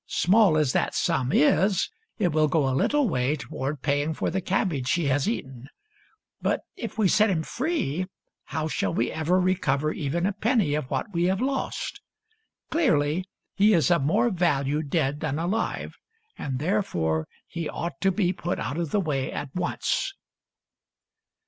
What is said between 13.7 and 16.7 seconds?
is of more value dead than alive, and